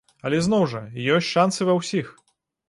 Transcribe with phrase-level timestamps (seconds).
[0.29, 0.81] Але зноў жа,
[1.17, 2.11] ёсць шанцы ва ўсіх.